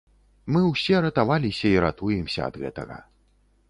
[0.55, 3.03] Мы ўсе ратаваліся і ратуемся ад гэтага.